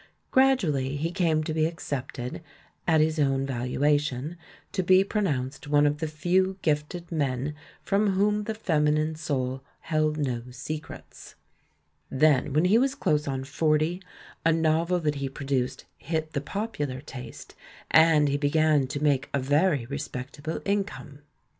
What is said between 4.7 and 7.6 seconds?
to be pronounced one of the few gifted men